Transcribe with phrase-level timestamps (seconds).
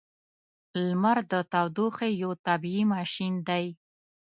[0.85, 3.65] •لمر د تودوخې یو طبیعی ماشین دی.